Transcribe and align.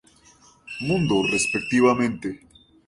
Mundo 0.87 1.21
respectivamente. 1.31 2.29